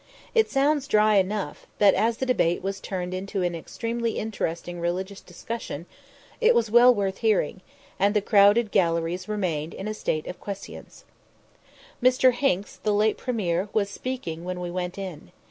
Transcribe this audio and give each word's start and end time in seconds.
It 0.33 0.49
sounds 0.49 0.87
dry 0.87 1.17
enough, 1.17 1.67
but, 1.77 1.93
as 1.93 2.17
the 2.17 2.25
debate 2.25 2.63
was 2.63 2.79
turned 2.79 3.13
into 3.13 3.43
an 3.43 3.53
extremely 3.53 4.17
interesting 4.17 4.79
religious 4.79 5.21
discussion, 5.21 5.85
it 6.41 6.55
was 6.55 6.71
well 6.71 6.91
worth 6.91 7.17
hearing, 7.19 7.61
and 7.99 8.15
the 8.15 8.19
crowded 8.21 8.71
galleries 8.71 9.29
remained 9.29 9.75
in 9.75 9.87
a 9.87 9.93
state 9.93 10.25
of 10.25 10.39
quiescence. 10.39 11.05
Mr. 12.01 12.33
Hincks, 12.33 12.77
the 12.77 12.95
late 12.95 13.17
Premier, 13.19 13.69
was 13.73 13.91
speaking 13.91 14.43
when 14.43 14.59
we 14.59 14.71
went 14.71 14.97
in. 14.97 15.29